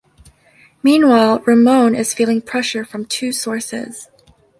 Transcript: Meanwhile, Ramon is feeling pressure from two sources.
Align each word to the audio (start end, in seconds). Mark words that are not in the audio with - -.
Meanwhile, 0.81 1.43
Ramon 1.45 1.93
is 1.93 2.11
feeling 2.15 2.41
pressure 2.41 2.83
from 2.83 3.05
two 3.05 3.31
sources. 3.31 4.07